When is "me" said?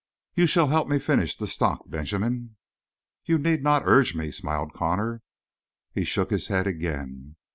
0.87-0.97, 4.15-4.31